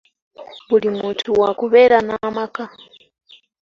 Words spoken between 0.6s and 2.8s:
Buli muntu wa kubeera n’amaka.